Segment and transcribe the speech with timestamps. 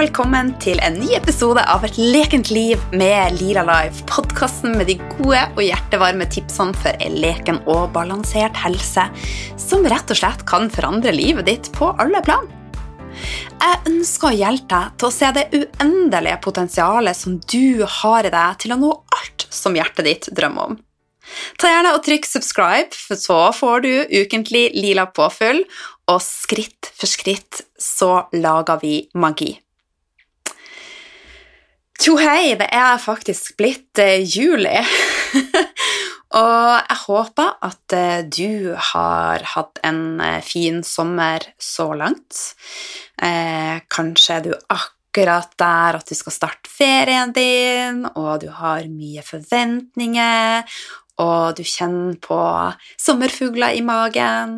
[0.00, 4.06] Velkommen til en ny episode av Et lekent liv med Lila Life.
[4.08, 9.04] Podkasten med de gode og hjertevarme tipsene for en leken og balansert helse,
[9.60, 12.48] som rett og slett kan forandre livet ditt på alle plan.
[13.60, 18.32] Jeg ønsker å hjelpe deg til å se det uendelige potensialet som du har i
[18.32, 20.84] deg til å nå alt som hjertet ditt drømmer om.
[21.60, 25.66] Ta gjerne og Trykk subscribe, for så får du ukentlig lila påfyll,
[26.08, 29.58] og skritt for skritt så lager vi magi.
[32.00, 34.72] Tjo hei, det er faktisk blitt eh, juli.
[36.40, 42.38] og jeg håper at eh, du har hatt en eh, fin sommer så langt.
[43.20, 48.88] Eh, kanskje er du akkurat der at du skal starte ferien din, og du har
[48.88, 50.80] mye forventninger,
[51.20, 52.40] og du kjenner på
[52.96, 54.56] sommerfugler i magen.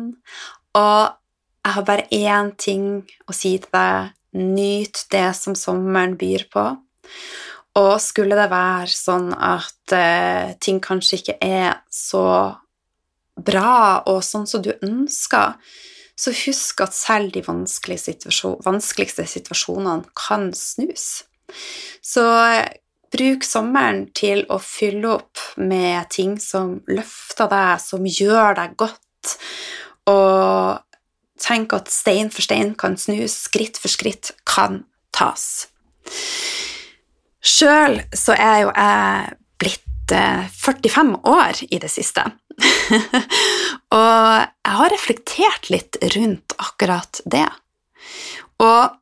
[0.79, 1.11] Og
[1.59, 2.87] jeg har bare én ting
[3.27, 4.15] å si til deg.
[4.31, 6.69] Nyt det som sommeren byr på.
[7.79, 12.25] Og skulle det være sånn at eh, ting kanskje ikke er så
[13.33, 15.57] bra og sånn som du ønsker,
[16.13, 21.23] så husk at selv de vanskeligste, situasjon, vanskeligste situasjonene kan snus.
[22.05, 22.27] Så
[23.13, 29.35] Bruk sommeren til å fylle opp med ting som løfter deg, som gjør deg godt,
[30.09, 30.81] og
[31.43, 34.81] tenk at stein for stein kan snus, skritt for skritt kan
[35.13, 35.67] tas.
[37.43, 42.23] Sjøl så er jo jeg blitt 45 eh, år i det siste.
[43.97, 47.47] og jeg har reflektert litt rundt akkurat det.
[48.63, 48.95] Og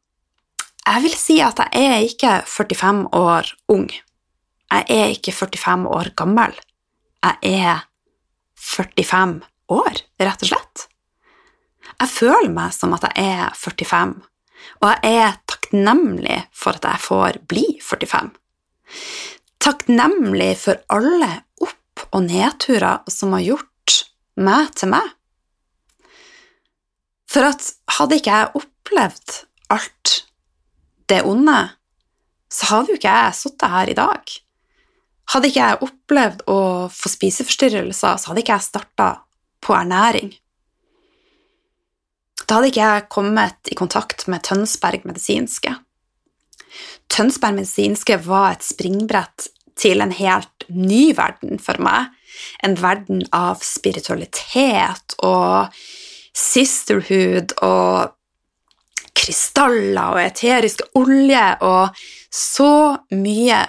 [0.82, 3.88] jeg vil si at jeg er ikke 45 år ung.
[4.72, 6.56] Jeg er ikke 45 år gammel.
[7.22, 7.84] Jeg er
[8.58, 9.42] 45
[9.74, 10.88] år, rett og slett.
[12.02, 14.16] Jeg føler meg som at jeg er 45,
[14.82, 18.32] og jeg er takknemlig for at jeg får bli 45.
[19.62, 23.98] Takknemlig for alle opp- og nedturer som har gjort
[24.42, 25.06] meg til meg.
[27.32, 29.36] For at hadde ikke jeg opplevd
[29.72, 30.16] alt
[31.12, 31.60] det onde,
[32.52, 34.34] så hadde jo ikke jeg sittet her i dag.
[35.32, 36.60] Hadde ikke jeg opplevd å
[36.92, 39.10] få spiseforstyrrelser, så hadde ikke jeg starta
[39.64, 40.34] på ernæring.
[42.52, 45.72] Da hadde ikke jeg kommet i kontakt med Tønsberg medisinske.
[47.08, 49.46] Tønsberg medisinske var et springbrett
[49.80, 52.10] til en helt ny verden for meg.
[52.60, 55.72] En verden av spiritualitet og
[56.36, 58.12] sisterhood og
[59.16, 62.04] krystaller og eteriske olje og
[62.36, 62.74] så
[63.16, 63.64] mye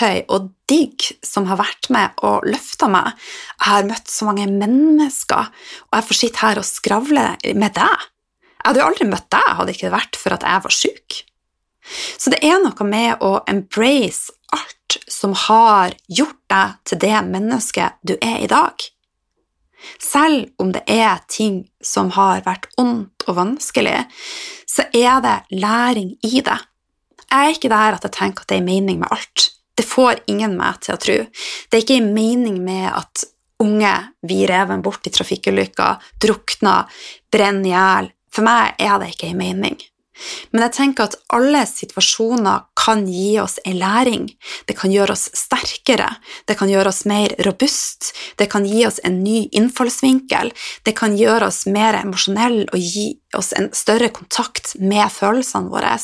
[0.00, 3.12] verktøy og digg som har vært med og løfta meg.
[3.60, 5.50] Jeg har møtt så mange mennesker,
[5.90, 8.06] og jeg får sitte her og skravle med deg.
[8.60, 11.18] Jeg hadde jo aldri møtt deg hadde ikke det vært for at jeg var sjuk.
[12.20, 18.00] Så det er noe med å embrace alt som har gjort deg til det mennesket
[18.02, 18.74] du er i dag.
[20.00, 24.02] Selv om det er ting som har vært ondt og vanskelig,
[24.68, 26.58] så er det læring i det.
[27.30, 29.48] Jeg er ikke der at jeg tenker at det er mening med alt.
[29.80, 31.14] Det får ingen meg til å tro.
[31.24, 33.22] Det er ikke en mening med at
[33.64, 37.00] unge blir revet bort i trafikkulykker, drukner,
[37.32, 38.10] brenner i hjel.
[38.28, 39.78] For meg er det ikke en mening.
[40.52, 44.26] Men jeg tenker at alle situasjoner kan gi oss en læring.
[44.68, 46.08] Det kan gjøre oss sterkere,
[46.48, 50.52] det kan gjøre oss mer robust, det kan gi oss en ny innfallsvinkel,
[50.86, 55.96] det kan gjøre oss mer emosjonelle og gi oss en større kontakt med følelsene våre.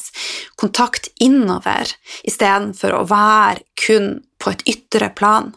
[0.60, 1.93] Kontakt innover
[2.27, 4.10] istedenfor å være kun
[4.43, 5.53] på et ytre plan.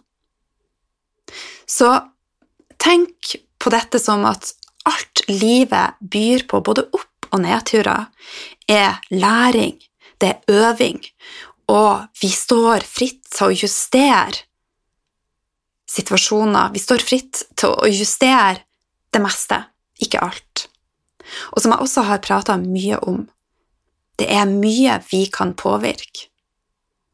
[1.69, 1.91] Så
[2.81, 4.53] tenk på dette som at
[4.89, 8.09] alt livet byr på, både opp og nedturer
[8.69, 9.77] er læring,
[10.21, 11.01] det er øving,
[11.69, 14.45] og vi står fritt til å justere
[15.89, 16.73] situasjoner.
[16.73, 18.63] Vi står fritt til å justere
[19.13, 19.61] det meste,
[20.01, 20.65] ikke alt.
[21.53, 23.23] Og som jeg også har prata mye om,
[24.19, 26.27] det er mye vi kan påvirke,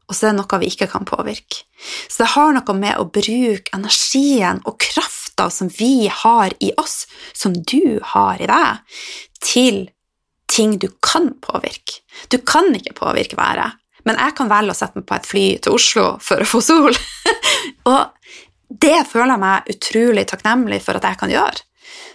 [0.06, 1.64] og så er det noe vi ikke kan påvirke.
[2.08, 7.04] Så det har noe med å bruke energien og krafta som vi har i oss,
[7.34, 8.98] som du har i deg,
[9.42, 9.84] til
[10.50, 12.00] ting du kan påvirke.
[12.32, 13.76] Du kan ikke påvirke været,
[14.06, 16.62] men jeg kan velge å sette meg på et fly til Oslo for å få
[16.64, 16.98] sol.
[17.90, 18.02] og
[18.70, 21.64] det føler jeg meg utrolig takknemlig for at jeg kan gjøre,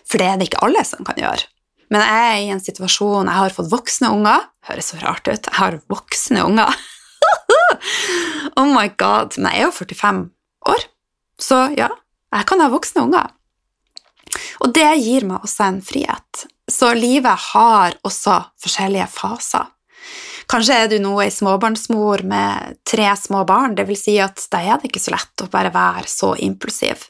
[0.07, 1.48] for det er det ikke alle som kan gjøre.
[1.92, 4.45] Men jeg er i en situasjon Jeg har fått voksne unger.
[4.63, 5.50] Høres så rart ut.
[5.50, 6.78] Jeg har voksne unger.
[8.60, 9.36] oh my god.
[9.36, 10.22] Men jeg er jo 45
[10.72, 10.86] år,
[11.42, 11.89] så ja,
[12.31, 13.31] jeg kan ha voksne unger.
[14.63, 16.31] Og det gir meg også en frihet.
[16.81, 19.68] Så livet har også forskjellige faser.
[20.50, 24.80] Kanskje er du nå ei småbarnsmor med tre små barn, vil si at da er
[24.81, 27.06] det ikke så lett å bare være så impulsiv.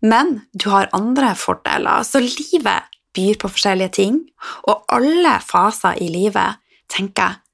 [0.00, 4.16] Men du har andre fordeler, så livet byr på forskjellige ting,
[4.64, 6.56] og alle faser i livet,
[6.88, 7.44] tenker jeg,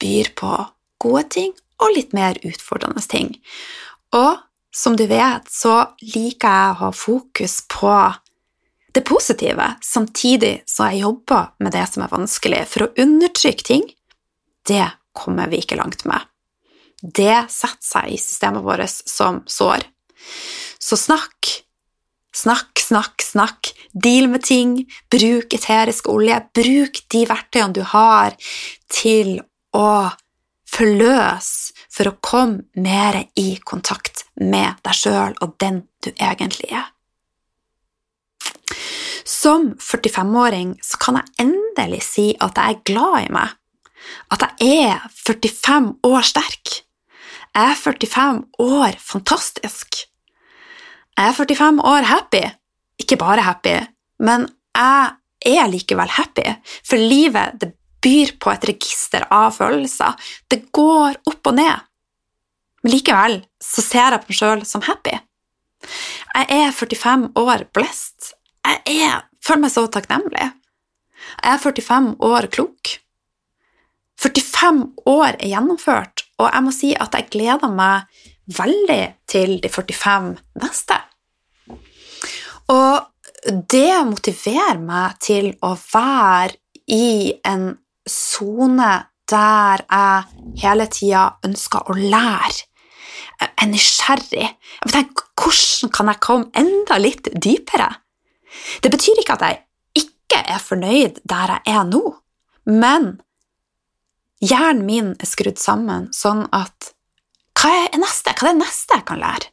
[0.00, 0.56] byr på
[1.04, 1.52] gode ting
[1.82, 3.34] og litt mer utfordrende ting.
[4.16, 4.40] Og
[4.72, 7.92] som du vet, så liker jeg å ha fokus på
[8.92, 12.64] det positive, samtidig som jeg jobber med det som er vanskelig.
[12.68, 13.86] For å undertrykke ting,
[14.68, 14.84] det
[15.16, 16.20] kommer vi ikke langt med.
[17.02, 19.86] Det setter seg i systemet vårt som sår.
[20.78, 21.58] Så snakk.
[22.32, 23.72] Snakk, snakk, snakk.
[23.92, 24.76] Deal med ting.
[25.12, 26.38] Bruk eterisk olje.
[26.54, 28.36] Bruk de verktøyene du har
[28.92, 29.40] til
[29.76, 30.12] å
[30.72, 36.88] forløse for å komme mer i kontakt med deg sjøl og den du egentlig er.
[39.32, 43.54] Som 45-åring så kan jeg endelig si at jeg er glad i meg.
[44.34, 46.82] At jeg er 45 år sterk.
[47.52, 50.02] Jeg er 45 år fantastisk.
[51.16, 52.42] Jeg er 45 år happy.
[53.00, 53.76] Ikke bare happy,
[54.20, 54.46] men
[54.76, 56.44] jeg er likevel happy,
[56.86, 60.16] for livet det byr på et register av følelser.
[60.50, 61.88] Det går opp og ned.
[62.82, 65.16] Men likevel så ser jeg på meg sjøl som happy.
[66.32, 68.34] Jeg er 45 år blest.
[68.62, 70.50] Jeg er, føler meg så takknemlig.
[71.42, 72.96] Jeg er 45 år klok.
[74.22, 78.06] 45 år er gjennomført, og jeg må si at jeg gleder meg
[78.52, 80.98] veldig til de 45 neste.
[82.70, 83.08] Og
[83.72, 86.54] det motiverer meg til å være
[86.94, 87.72] i en
[88.08, 88.92] sone
[89.30, 92.68] der jeg hele tida ønsker å lære.
[93.40, 94.48] Jeg er nysgjerrig.
[94.84, 97.88] Jeg tenker, hvordan kan jeg komme enda litt dypere?
[98.84, 102.02] Det betyr ikke at jeg ikke er fornøyd der jeg er nå,
[102.68, 103.14] men
[104.42, 106.92] hjernen min er skrudd sammen sånn at
[107.58, 108.32] hva er neste?
[108.34, 109.50] Hva er det neste jeg kan lære?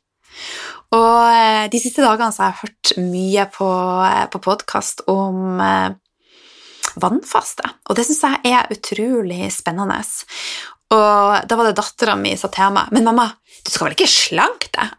[0.98, 3.68] Og eh, de siste dagene har jeg hørt mye på,
[4.08, 5.92] eh, på podkast om eh,
[6.98, 7.70] vannfaste.
[7.90, 10.00] Og det syns jeg er utrolig spennende.
[10.96, 13.28] Og da var det dattera mi sa til meg Men mamma,
[13.62, 14.96] du skal vel ikke slanke deg?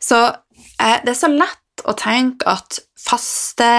[0.00, 3.70] Så eh, det er så lett å tenke at faste,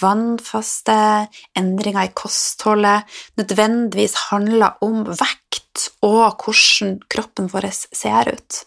[0.00, 0.96] vannfaste,
[1.58, 3.08] endringer i kostholdet
[3.40, 8.62] nødvendigvis handler om vekt og hvordan kroppen vår ser ut.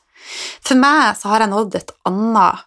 [0.63, 2.63] For meg så har jeg nådd et annet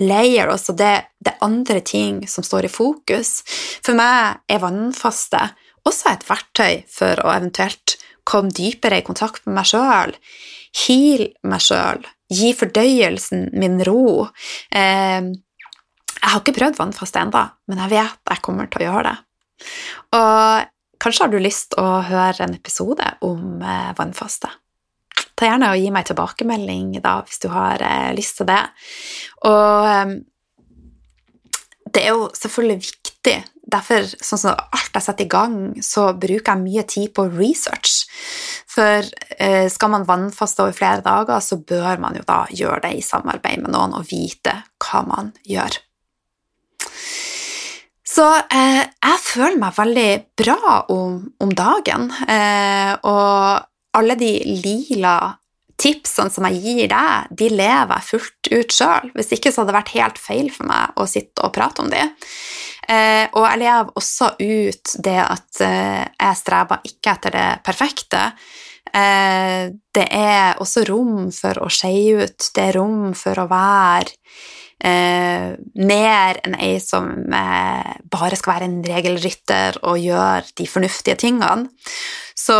[0.00, 3.40] layer, altså det, det andre ting som står i fokus.
[3.84, 5.42] For meg er vannfaste
[5.88, 7.96] også et verktøy for å eventuelt
[8.28, 10.14] komme dypere i kontakt med meg sjøl,
[10.84, 14.28] heal meg sjøl, gi fordøyelsen min ro.
[14.70, 15.32] Eh,
[16.22, 19.16] jeg har ikke prøvd vannfaste ennå, men jeg vet jeg kommer til å gjøre det.
[20.14, 20.68] Og
[21.02, 24.50] kanskje har du lyst til å høre en episode om eh, vannfaste.
[25.34, 28.60] Ta gjerne og gi meg tilbakemelding da, hvis du har eh, lyst til det.
[29.50, 30.14] Og eh,
[31.92, 33.36] det er jo selvfølgelig viktig.
[33.72, 38.06] Derfor, sånn som alt jeg setter i gang, så bruker jeg mye tid på research.
[38.72, 39.04] For
[39.72, 43.64] skal man vannfaste over flere dager, så bør man jo da gjøre det i samarbeid
[43.64, 45.76] med noen og vite hva man gjør.
[48.12, 54.34] Så eh, jeg føler meg veldig bra om, om dagen, eh, og alle de
[54.64, 55.16] lila
[55.82, 59.12] tipsene som jeg gir deg, de lever jeg fullt ut sjøl.
[59.16, 61.90] Hvis ikke så hadde det vært helt feil for meg å sitte og prate om
[61.92, 62.02] de.
[62.92, 68.24] Eh, og jeg lever også ut det at eh, jeg streber ikke etter det perfekte.
[68.92, 74.12] Eh, det er også rom for å skeie ut, det er rom for å være
[74.84, 81.18] eh, mer enn ei som eh, bare skal være en regelrytter og gjøre de fornuftige
[81.22, 81.70] tingene.
[82.38, 82.58] Så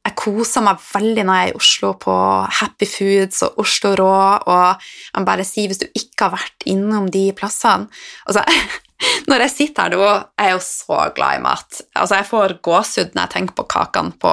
[0.00, 2.14] jeg koser meg veldig når jeg er i Oslo på
[2.60, 4.12] Happy Foods og Oslo Rå,
[4.48, 7.90] og jeg må bare si, hvis du ikke har vært innom de plassene
[8.26, 8.44] altså,
[9.30, 11.78] Når jeg sitter her nå, jeg er jo så glad i mat.
[11.96, 14.32] Altså, jeg får gåsehud når jeg tenker på kakene på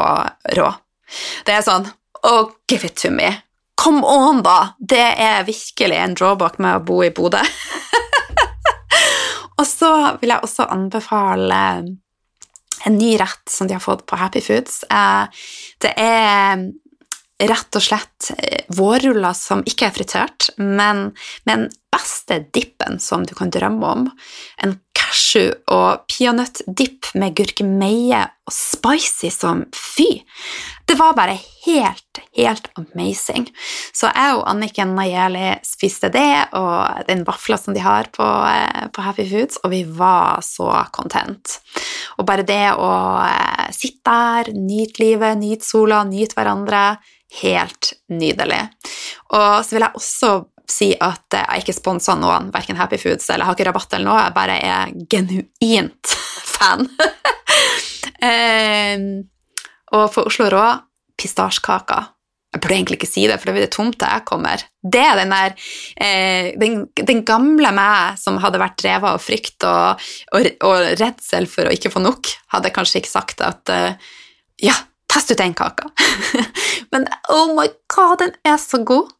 [0.57, 0.65] Rå.
[1.47, 1.87] Det er sånn
[2.27, 3.29] Oh, give it to me.
[3.83, 4.73] Come on, da!
[4.79, 7.43] Det er virkelig en drawback med å bo i Bodø.
[9.59, 9.91] og så
[10.21, 11.61] vil jeg også anbefale
[12.87, 14.81] en ny rett som de har fått på Happy Foods.
[14.89, 15.45] Eh,
[15.83, 16.65] det er
[17.37, 21.09] rett og slett eh, vårruller som ikke er fritert, men
[21.45, 24.07] med den beste dippen som du kan drømme om.
[24.63, 24.77] En
[25.07, 30.07] cashew og peanøttdipp med gurkemeie og spicy som fy.
[30.87, 31.35] Det var bare
[31.65, 33.47] helt, helt amazing.
[33.95, 38.87] Så jeg og Anniken Najeli spiste det og den vafla som de har på, eh,
[38.93, 41.59] på, Happy Foods, og vi var så content.
[42.17, 42.91] Og bare det å
[43.23, 46.87] eh, sitte der, nyte livet, nyte sola, nyte hverandre
[47.41, 48.61] Helt nydelig.
[49.35, 50.29] Og så vil jeg også
[50.67, 54.25] si at jeg ikke sponsa noen, verken Happy Foods eller har ikke rabatt eller noe,
[54.25, 56.17] jeg bare er genuint
[56.57, 56.85] fan.
[58.19, 59.07] eh,
[59.95, 60.65] og for Oslo Rå
[61.17, 62.13] pistasjekaker.
[62.55, 64.61] Jeg burde egentlig ikke si det, for det blir det tomt til jeg kommer.
[64.81, 65.55] Det er den der
[66.01, 71.49] eh, den, den, gamle meg som hadde vært drevet av frykt og, og, og, redsel
[71.51, 74.07] for å ikke få nok, hadde kanskje ikke sagt at eh,
[74.63, 74.77] ja,
[75.11, 75.91] test ut den kaka.
[76.95, 79.11] Men oh my god, den er så god!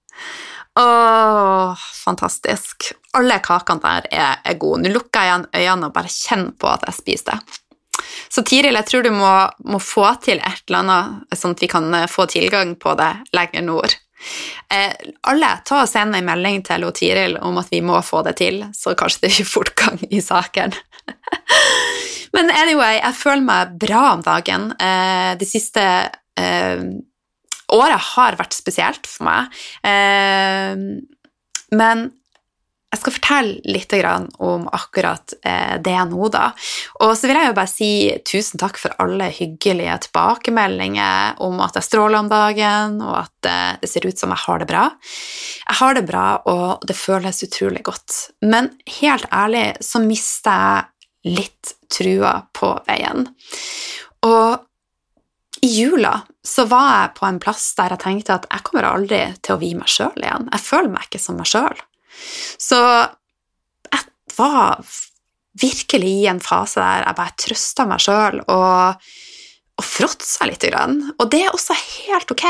[0.78, 2.92] Åh, fantastisk.
[3.18, 4.84] Alle kakene der er, er gode.
[4.84, 7.62] Nå lukker jeg igjen øynene og bare kjenner på at jeg spiser det.
[8.30, 9.32] Så Tiril, jeg tror du må,
[9.66, 13.10] må, få til et eller annet, sånn at vi kan eh, få tilgang på det
[13.36, 13.96] lenger nord.
[14.74, 14.94] Eh,
[15.32, 18.62] alle, ta og send en melding til Tiril om at vi må få det til,
[18.76, 20.76] så kanskje det blir fortgang i saken.
[22.36, 24.72] Men anyway, jeg føler meg bra om dagen.
[24.78, 25.84] Eh, de siste
[26.38, 26.84] eh,
[27.76, 29.60] året har vært spesielt for meg.
[29.88, 30.76] Eh,
[31.76, 32.08] men
[32.88, 33.94] jeg skal fortelle litt
[34.40, 36.54] om akkurat eh, det nå, da.
[37.04, 37.90] Og så vil jeg jo bare si
[38.24, 43.74] tusen takk for alle hyggelige tilbakemeldinger om at jeg stråler om dagen, og at eh,
[43.82, 44.86] det ser ut som jeg har det bra.
[45.66, 48.16] Jeg har det bra, og det føles utrolig godt.
[48.48, 48.72] Men
[49.02, 53.28] helt ærlig så mister jeg litt trua på veien.
[54.24, 54.67] Og
[55.68, 56.14] i jula
[56.46, 59.62] så var jeg på en plass der jeg tenkte at jeg kommer aldri til å
[59.62, 60.48] vie meg sjøl igjen.
[60.54, 61.82] Jeg føler meg ikke som meg sjøl.
[62.62, 62.80] Så
[63.92, 64.04] jeg
[64.38, 64.82] var
[65.58, 69.06] virkelig i en fase der jeg bare trøsta meg sjøl og,
[69.78, 70.66] og fråtsa litt.
[71.18, 72.48] Og det er også helt ok.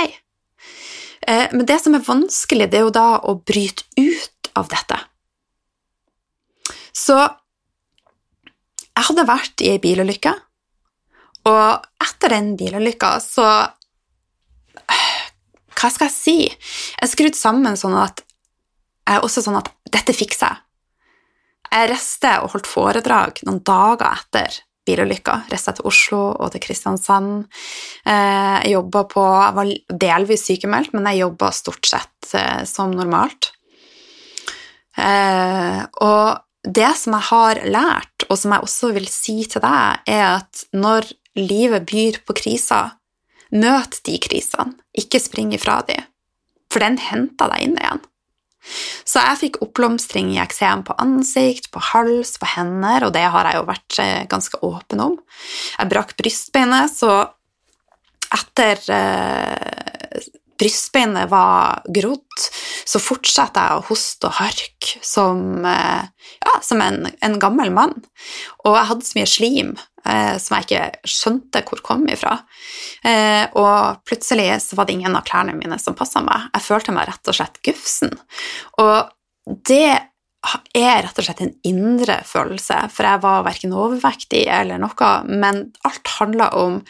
[1.27, 4.99] Eh, men det som er vanskelig, det er jo da å bryte ut av dette.
[6.97, 7.17] Så
[8.97, 10.33] jeg hadde vært i ei bilulykke.
[11.47, 13.47] Og etter den bilulykka så
[15.77, 16.37] Hva skal jeg si?
[16.49, 18.23] Jeg skrudde sammen sånn at
[19.07, 20.63] jeg også sånn at dette fikser jeg.
[21.67, 25.41] Jeg reiste og holdt foredrag noen dager etter bilulykka.
[25.51, 27.45] Reiste til Oslo og til Kristiansand.
[28.07, 29.71] Eh, jeg på Jeg var
[30.07, 33.51] delvis sykemeldt, men jeg jobba stort sett eh, som normalt.
[34.97, 40.03] Eh, og det som jeg har lært, og som jeg også vil si til deg,
[40.07, 42.93] er at når livet byr på kriser,
[43.53, 45.97] møt de krisene, ikke spring ifra de,
[46.73, 48.03] for den henter deg inn igjen.
[49.07, 53.47] Så jeg fikk oppblomstring i eksem på ansikt, på hals, på hender, og det har
[53.47, 55.15] jeg jo vært eh, ganske åpen om.
[55.77, 57.13] Jeg brakk brystbeinet, så
[58.35, 60.27] etter eh,
[60.59, 62.45] brystbeinet var grodd,
[62.87, 66.07] så fortsatte jeg å hoste og harke som, eh,
[66.41, 67.93] ja, som en, en, gammel mann.
[68.65, 69.71] Og jeg hadde så mye slim
[70.05, 72.39] eh, som jeg ikke skjønte hvor kom ifra.
[73.05, 76.49] Eh, og plutselig så var det ingen av klærne mine som passa meg.
[76.55, 78.13] Jeg følte meg rett og slett gufsen.
[78.81, 79.11] Og
[79.67, 79.97] det
[80.77, 85.67] er rett og slett en indre følelse, for jeg var verken overvektig eller noe, men
[85.87, 86.81] alt handla om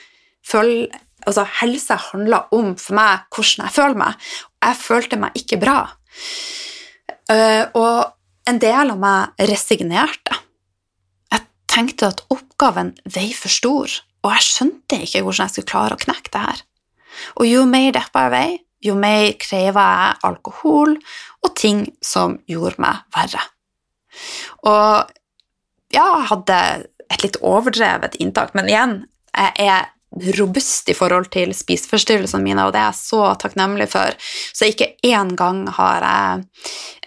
[0.45, 0.87] føl
[1.27, 4.27] altså Helse handler om for meg hvordan jeg føler meg.
[4.63, 5.79] Jeg følte meg ikke bra.
[7.27, 10.37] Uh, og en del av meg resignerte.
[11.33, 13.91] Jeg tenkte at oppgaven vei for stor,
[14.23, 16.63] og jeg skjønte ikke hvordan jeg skulle klare å knekke det her.
[17.41, 18.49] Og jo mer deppa jeg vei,
[18.87, 20.95] jo mer kreva jeg alkohol
[21.43, 23.43] og ting som gjorde meg verre.
[24.69, 25.11] Og
[25.93, 26.59] ja, jeg hadde
[27.07, 28.97] et litt overdrevet inntak, men igjen,
[29.31, 29.91] jeg er
[30.37, 34.15] robust i forhold til spiseforstyrrelsene mine, og det er jeg så takknemlig for.
[34.55, 36.45] Så ikke én gang har jeg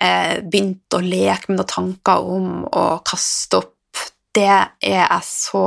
[0.01, 4.05] eh, begynt å leke med noen tanker om å kaste opp.
[4.31, 5.65] Det er jeg så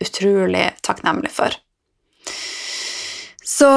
[0.00, 1.56] utrolig takknemlig for.
[3.46, 3.70] Så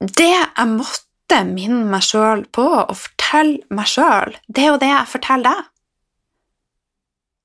[0.00, 4.92] det jeg måtte minne meg sjøl på og fortelle meg sjøl, det er jo det
[4.92, 5.72] jeg forteller deg.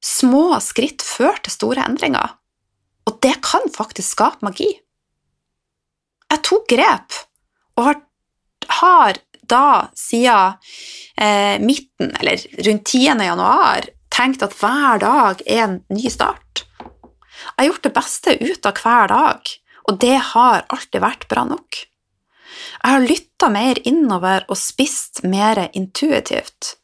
[0.02, 2.41] Små skritt fører til store endringer.
[3.10, 4.70] Og det kan faktisk skape magi.
[6.32, 7.18] Jeg tok grep,
[7.76, 8.02] og har,
[8.80, 9.20] har
[9.52, 9.66] da
[9.98, 10.58] siden
[11.18, 13.18] eh, midten, eller rundt 10.
[13.28, 16.66] januar, tenkt at hver dag er en ny start.
[17.42, 19.56] Jeg har gjort det beste ut av hver dag,
[19.90, 21.82] og det har alltid vært bra nok.
[22.82, 26.76] Jeg har lytta mer innover og spist mer intuitivt.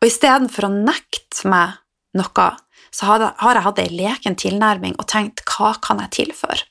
[0.00, 1.78] Og istedenfor å nekte meg
[2.16, 2.48] noe,
[2.94, 6.64] så har jeg hatt ei leken tilnærming og tenkt hva kan jeg tilføre?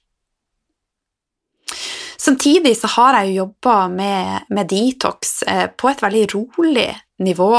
[2.18, 6.92] Samtidig så har jeg jo jobba med, med, detox eh, på et veldig rolig
[7.24, 7.54] nivå,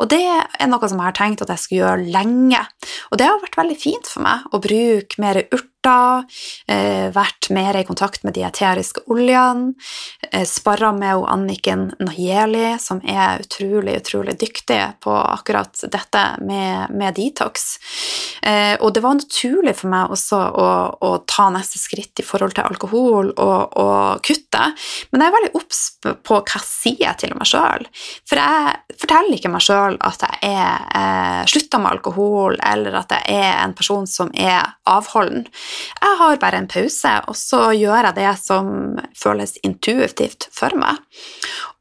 [0.00, 2.62] og det er noe som jeg har tenkt at jeg skulle gjøre lenge.
[3.12, 6.24] Og det har vært veldig fint for meg å bruke mer urter,
[6.68, 9.74] eh, vært mer i kontakt med de eteriske oljene,
[10.32, 17.14] eh, sparra med Anniken Nayeli, som er utrolig, utrolig dyktig på akkurat dette med, med
[17.14, 17.78] detox.
[18.42, 20.68] Eh, og det var naturlig for meg også å,
[21.00, 24.64] å, ta neste skritt i forhold til alkohol og, og kutte,
[25.10, 27.86] men jeg er veldig obs på hva jeg sier til meg sjøl.
[28.28, 33.14] For jeg forteller ikke meg sjøl at jeg er eh, slutta med alkohol, eller at
[33.16, 35.46] jeg er en person som er avholden.
[36.00, 38.70] Jeg har bare en pause, og så gjør jeg det som
[39.18, 41.00] føles intuitivt for meg.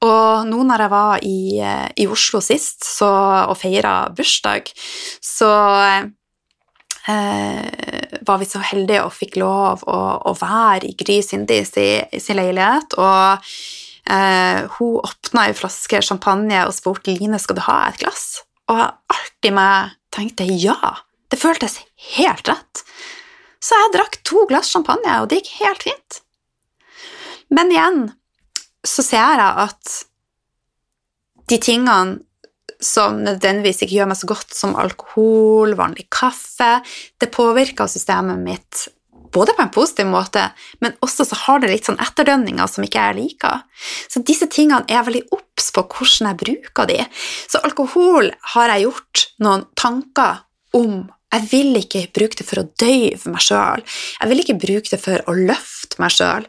[0.04, 3.12] Og nå når jeg var i, eh, i Oslo sist så,
[3.48, 4.74] og feira bursdag,
[5.24, 5.54] så
[7.08, 11.48] eh, var vi så heldige og fikk lov å, å være i Gry i sin
[11.48, 13.00] leilighet.
[13.00, 13.48] og
[14.04, 18.44] Eh, hun åpna ei flaske champagne og spurte Line skal du ha et glass.
[18.72, 20.78] Og alt i meg tenkte ja.
[21.32, 21.80] Det føltes
[22.18, 22.84] helt rett.
[23.64, 26.20] Så jeg drakk to glass champagne, og det gikk helt fint.
[27.54, 28.04] Men igjen
[28.84, 29.94] så ser jeg at
[31.52, 32.20] de tingene
[32.84, 36.82] som nødvendigvis ikke gjør meg så godt som alkohol, vanlig kaffe,
[37.20, 38.88] det påvirker systemet mitt
[39.34, 40.46] både på en positiv måte,
[40.84, 43.64] men også så har det litt sånn etterdønninger som ikke jeg liker.
[44.12, 47.00] Så disse tingene er jeg veldig obs på hvordan jeg bruker de.
[47.50, 50.44] Så alkohol har jeg gjort noen tanker
[50.78, 51.04] om.
[51.34, 53.84] Jeg vil ikke bruke det for å døyve meg sjøl.
[54.20, 56.48] Jeg vil ikke bruke det for å løfte meg sjøl.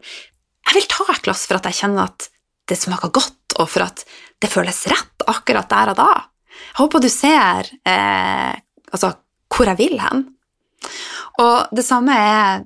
[0.64, 2.28] Jeg vil ta et glass for at jeg kjenner at
[2.68, 4.04] det smaker godt, og for at
[4.40, 6.12] det føles rett akkurat der og da.
[6.54, 8.54] Jeg håper du ser eh,
[8.92, 9.12] altså,
[9.52, 10.24] hvor jeg vil hen.
[11.42, 12.64] Og det samme er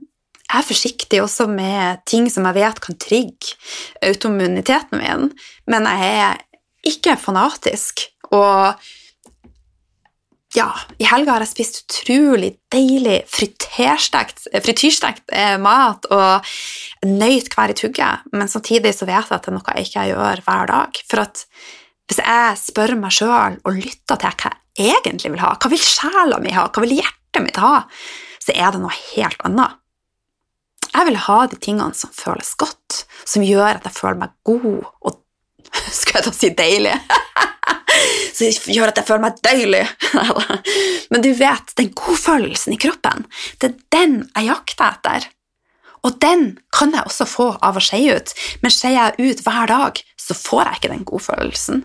[0.48, 3.52] jeg er forsiktig også med ting som jeg vet kan trigge
[4.00, 5.26] autoimmuniteten min,
[5.68, 6.38] men jeg er
[6.88, 8.06] ikke fanatisk.
[8.32, 8.72] Og
[10.56, 16.48] ja, i helga har jeg spist utrolig deilig frityrstekt eh, mat og
[17.04, 20.06] nøyt hver i tugge, men samtidig så vet jeg at det er noe jeg ikke
[20.14, 21.02] gjør hver dag.
[21.10, 21.44] For at
[22.08, 25.84] hvis jeg spør meg sjøl og lytter til hva jeg egentlig vil ha, hva vil
[25.84, 27.84] sjela mi ha, hva vil hjertet mitt ha,
[28.42, 29.78] så er det noe helt annet.
[30.88, 34.84] Jeg vil ha de tingene som føles godt, som gjør at jeg føler meg god
[35.04, 35.24] og
[35.92, 36.94] Skal jeg da si deilig?
[38.38, 39.82] som gjør at jeg føler meg deilig.
[41.12, 43.26] Men du vet, den godfølelsen i kroppen,
[43.60, 45.28] det er den jeg jakter etter.
[46.06, 48.30] Og den kan jeg også få av å skeie ut,
[48.62, 51.80] men skeier jeg ut hver dag, så får jeg ikke den godfølelsen.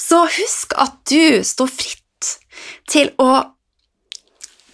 [0.00, 1.99] Så husk at du står fritt
[2.90, 3.30] til å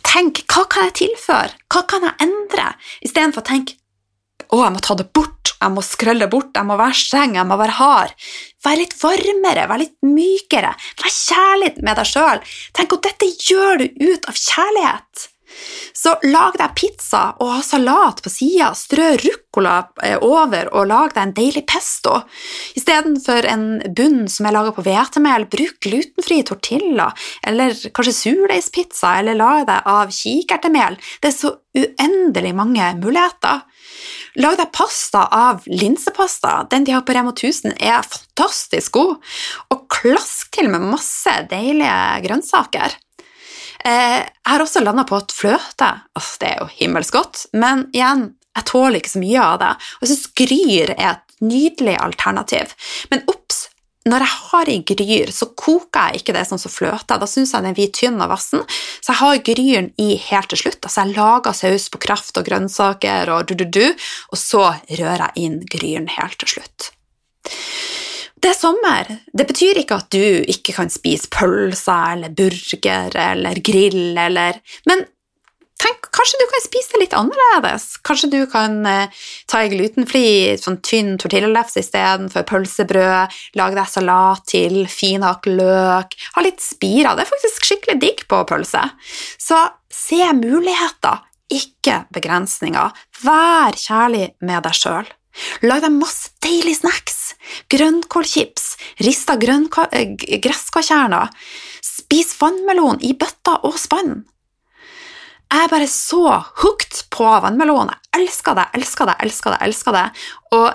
[0.07, 2.71] tenke hva kan jeg tilføre, hva kan jeg endre,
[3.05, 3.77] istedenfor å tenke
[4.53, 7.49] å, jeg må ta det bort, jeg må skrølle bort, jeg må være streng, jeg
[7.49, 8.13] må være hard.
[8.63, 12.43] Vær litt varmere, vær litt mykere, vær kjærlig med deg sjøl.
[12.77, 15.27] Tenk at dette gjør du ut av kjærlighet.
[15.97, 21.15] Så lag deg pizza og ha salat på sida, strø ruccola eh, over og lag
[21.15, 22.19] deg en deilig pesto.
[22.79, 23.67] Istedenfor en
[23.97, 27.11] bunn som er laga på hvetemel, bruk glutenfri tortilla,
[27.47, 31.01] eller kanskje surdeigspizza, eller lag deg av kikertemel.
[31.23, 33.65] Det er så uendelig mange muligheter.
[34.37, 36.67] Lag deg pasta av linsepasta.
[36.71, 39.17] Den de har på Remo 1000, er fantastisk god.
[39.73, 43.01] Og klask til med masse deilige grønnsaker.
[43.85, 47.87] Eh, jeg har også landa på at fløte altså Det er jo himmelsk godt, men
[47.93, 49.73] igjen, jeg tåler ikke så mye av det.
[49.97, 52.77] Og jeg syns gryr er et nydelig alternativ.
[53.13, 53.67] Men obs!
[54.07, 57.17] Når jeg har i gryr, så koker jeg ikke det sånn som fløte.
[57.19, 58.63] Da syns jeg den blir tynn og vassen.
[59.03, 60.79] Så jeg har gryren i helt til slutt.
[60.87, 63.91] Altså jeg lager saus på kraft og grønnsaker og du-du-du,
[64.31, 66.93] og så rører jeg inn gryren helt til slutt.
[68.47, 69.09] Det er sommer.
[69.35, 75.03] Det betyr ikke at du ikke kan spise pølser eller burger eller grill eller Men
[75.83, 77.89] tenk, kanskje du kan spise det litt annerledes.
[78.07, 79.11] Kanskje du kan eh,
[79.51, 80.23] ta ei glutenfri,
[80.63, 83.35] sånn tynn tortillalefse istedenfor pølsebrød.
[83.59, 86.15] Lage deg salat til, finhakk løk.
[86.39, 87.17] Ha litt spira.
[87.19, 88.85] Det er faktisk skikkelig digg på pølse.
[89.43, 89.59] Så
[89.91, 92.95] se muligheter, ikke begrensninger.
[93.27, 95.15] Vær kjærlig med deg sjøl.
[95.67, 97.16] Lag deg masse deilige snacks.
[97.73, 101.35] Grønnkålchips, rista gresskarkjerner, gresskålkjerner.
[101.85, 104.25] Spis vannmelon i bøtta og spann.
[105.47, 107.93] Jeg er bare så hooked på vannmelon.
[107.95, 109.63] Jeg elsker det, elsker det, elsker det.
[109.69, 110.07] elsker det.
[110.59, 110.67] Og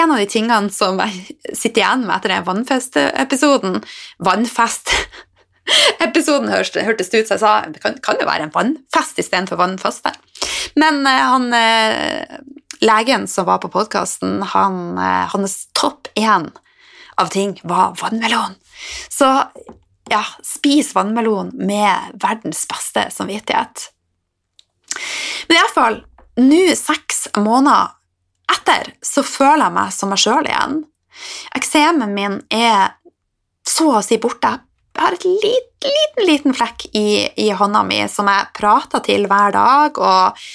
[0.00, 3.80] en av de tingene som jeg sitter igjen med etter den vannfest-episoden
[4.24, 4.90] Vannfest
[6.02, 10.12] episoden hørtes ut som jeg sa det kan, kan, jo være en vannfest istedenfor vannfaste.
[10.78, 12.36] Men uh, han uh,
[12.84, 14.98] legen som var på podkasten, han,
[15.32, 16.50] hans topp én
[17.16, 18.56] av ting var vannmelon.
[19.08, 19.28] Så
[20.10, 23.88] ja, spis vannmelon med verdens beste samvittighet.
[25.48, 26.02] Men iallfall,
[26.40, 27.94] nå seks måneder
[28.52, 30.78] etter, så føler jeg meg som meg sjøl igjen.
[31.56, 32.96] Eksemen min er
[33.66, 34.52] så å si borte.
[34.96, 39.26] Jeg har et liten, liten, liten flekk i, i, hånda mi som jeg prater til
[39.28, 40.46] hver dag, og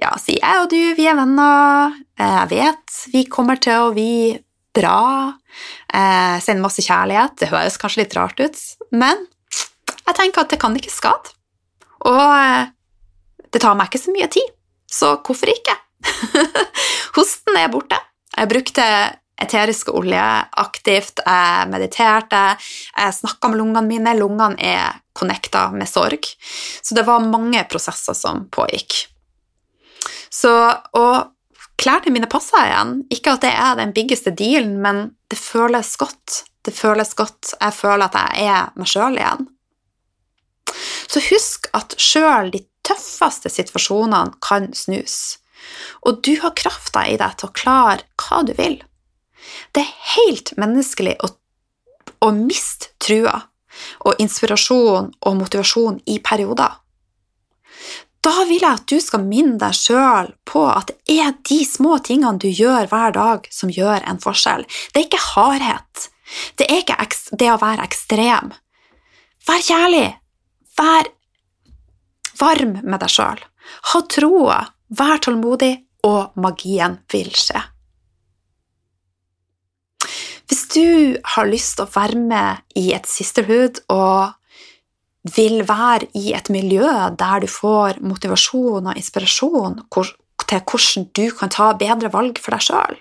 [0.00, 4.14] ja, sier jeg og du, vi er venner, jeg vet vi kommer til å bli
[4.76, 5.32] bra,
[5.92, 8.58] eh, sender masse kjærlighet, det høres kanskje litt rart ut,
[8.92, 9.26] men
[10.06, 11.34] jeg tenker at det kan ikke skade.
[12.08, 12.70] Og eh,
[13.50, 14.52] det tar meg ikke så mye tid,
[14.90, 15.76] så hvorfor ikke?
[17.16, 17.98] Hosten er borte.
[18.36, 18.84] Jeg brukte
[19.40, 20.22] eteriske olje
[20.60, 22.42] aktivt, jeg mediterte,
[22.92, 24.16] jeg snakka med lungene mine.
[24.18, 26.28] Lungene er connecta med sorg.
[26.82, 29.06] Så det var mange prosesser som pågikk.
[30.30, 30.52] Så,
[30.96, 31.32] og
[31.80, 32.94] klærne mine passer igjen.
[33.12, 36.42] Ikke at det er den biggeste dealen, men det føles godt.
[36.66, 37.54] Det føles godt.
[37.56, 39.48] Jeg føler at jeg er meg sjøl igjen.
[41.10, 45.40] Så husk at sjøl de tøffeste situasjonene kan snus.
[46.06, 48.78] Og du har krafta i deg til å klare hva du vil.
[49.74, 51.32] Det er helt menneskelig å,
[52.24, 53.36] å miste trua
[54.04, 56.79] og inspirasjon og motivasjon i perioder.
[58.20, 61.96] Da vil jeg at du skal minne deg sjøl på at det er de små
[62.04, 64.66] tingene du gjør hver dag, som gjør en forskjell.
[64.92, 66.08] Det er ikke hardhet.
[66.60, 67.06] Det er ikke
[67.40, 68.52] det å være ekstrem.
[69.48, 70.06] Vær kjærlig.
[70.76, 71.08] Vær
[72.40, 73.40] varm med deg sjøl.
[73.92, 74.60] Ha troa.
[74.90, 77.60] Vær tålmodig, og magien vil skje.
[80.50, 84.32] Hvis du har lyst til å være med i et sisterhood og
[85.28, 91.52] vil være i et miljø der du får motivasjon og inspirasjon til hvordan du kan
[91.52, 93.00] ta bedre valg for deg sjøl,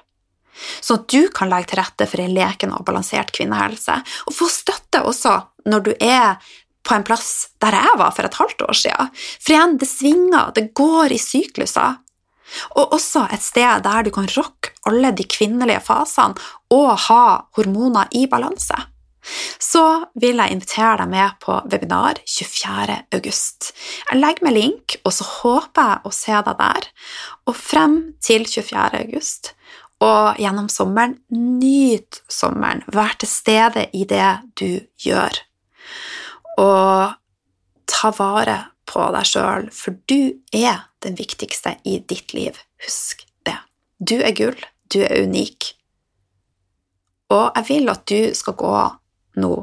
[0.84, 3.95] sånn at du kan legge til rette for en leken og balansert kvinnehelse,
[4.27, 5.38] og få støtte også
[5.69, 6.36] når du er
[6.84, 9.10] på en plass der jeg var for et halvt år siden.
[9.15, 11.99] For igjen, det svinger, det går i sykluser.
[12.79, 16.39] Og også et sted der du kan rocke alle de kvinnelige fasene
[16.73, 17.25] og ha
[17.58, 18.77] hormoner i balanse.
[19.60, 19.84] Så
[20.19, 22.97] vil jeg invitere deg med på webinar 24.
[23.15, 23.71] august.
[24.10, 26.89] Jeg legger med link, og så håper jeg å se deg der.
[27.49, 29.03] Og frem til 24.
[29.03, 29.53] august
[29.99, 32.86] og gjennom sommeren, nyt sommeren.
[32.88, 35.41] Vær til stede i det du gjør.
[36.60, 37.17] Og
[37.89, 42.58] ta vare på deg sjøl, for du er den viktigste i ditt liv.
[42.86, 43.58] Husk det.
[43.99, 44.58] Du er gull.
[44.89, 45.73] Du er unik.
[47.29, 48.75] Og jeg vil at du skal gå
[49.41, 49.54] nå,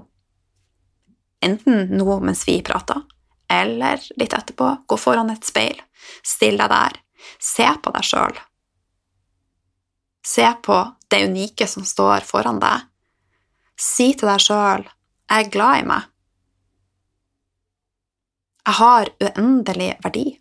[1.45, 3.03] enten nå mens vi prater,
[3.49, 5.79] eller litt etterpå, gå foran et speil,
[6.25, 6.99] still deg der,
[7.39, 8.43] se på deg sjøl.
[10.27, 12.89] Se på det unike som står foran deg.
[13.79, 14.83] Si til deg sjøl
[15.27, 16.11] 'Jeg er glad i meg'.
[18.67, 20.41] Jeg har uendelig verdi.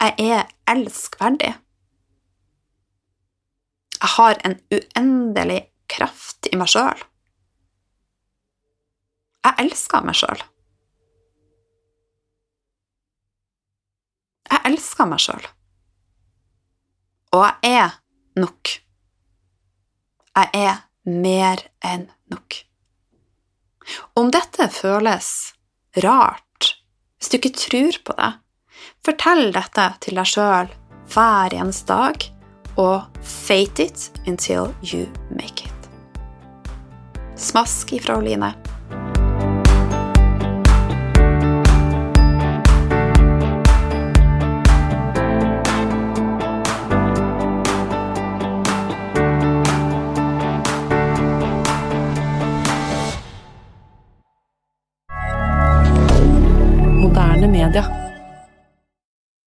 [0.00, 1.54] Jeg er elskverdig.
[4.02, 7.02] Jeg har en uendelig kraft i meg sjøl.
[9.44, 10.44] Jeg elsker meg sjøl.
[14.50, 15.48] Jeg elsker meg sjøl.
[17.34, 17.98] Og jeg er
[18.40, 18.76] nok.
[20.34, 22.60] Jeg er mer enn nok.
[24.16, 25.28] Om dette føles
[26.04, 26.70] rart,
[27.18, 28.30] hvis du ikke tror på det,
[29.04, 30.72] fortell dette til deg sjøl
[31.12, 32.30] hver eneste dag,
[32.80, 35.73] og fate it until you make it.
[37.36, 38.54] Smask ifra Oline.